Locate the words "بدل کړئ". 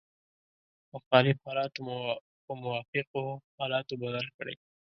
4.03-4.55